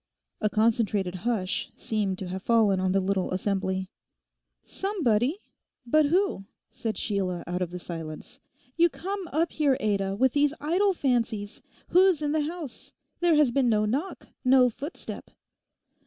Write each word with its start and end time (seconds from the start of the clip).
A 0.41 0.49
concentrated 0.49 1.13
hush 1.13 1.69
seemed 1.75 2.17
to 2.17 2.27
have 2.29 2.41
fallen 2.41 2.79
on 2.79 2.91
the 2.91 2.99
little 2.99 3.29
assembly. 3.29 3.91
'"Somebody"—but 4.65 6.07
who?' 6.07 6.45
said 6.71 6.97
Sheila 6.97 7.43
out 7.45 7.61
of 7.61 7.69
the 7.69 7.77
silence. 7.77 8.39
'You 8.75 8.89
come 8.89 9.27
up 9.31 9.51
here, 9.51 9.77
Ada, 9.79 10.15
with 10.15 10.33
these 10.33 10.55
idle 10.59 10.93
fancies. 10.95 11.61
Who's 11.89 12.23
in 12.23 12.31
the 12.31 12.41
house? 12.41 12.93
There 13.19 13.35
has 13.35 13.51
been 13.51 13.69
no 13.69 13.85
knock—no 13.85 14.71
footstep. 14.71 15.29